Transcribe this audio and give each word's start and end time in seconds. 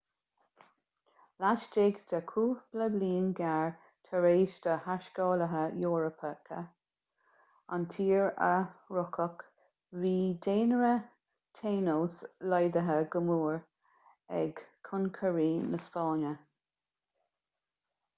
laistigh 1.43 1.97
de 2.13 2.19
chúpla 2.31 2.85
bliain 2.93 3.27
ghearr 3.39 3.69
tar 4.07 4.25
éis 4.29 4.55
do 4.63 4.77
thaiscéalaithe 4.85 5.61
eorpacha 5.89 6.61
an 7.77 7.85
tír 7.95 8.25
a 8.47 8.49
shroicheadh 8.79 9.45
bhí 10.05 10.15
daonra 10.49 10.91
tainos 11.61 12.19
laghdaithe 12.55 12.99
go 13.17 13.23
mór 13.31 13.61
ag 14.43 14.67
concairí 14.91 15.49
na 15.71 15.85
spáinne 15.89 16.33